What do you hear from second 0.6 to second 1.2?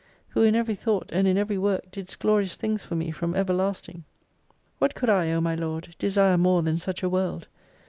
thought